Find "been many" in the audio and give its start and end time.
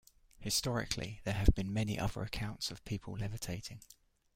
1.53-1.99